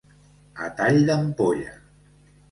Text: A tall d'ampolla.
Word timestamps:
A 0.67 0.69
tall 0.79 0.97
d'ampolla. 1.09 1.75